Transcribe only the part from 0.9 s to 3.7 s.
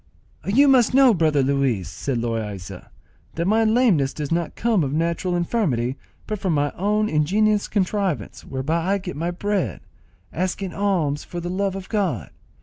know, brother Luis," said Loaysa, "that my